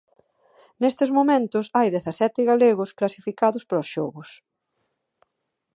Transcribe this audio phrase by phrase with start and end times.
[0.81, 4.29] Nestes momentos hai dezasete galegos clasificados para os xogos.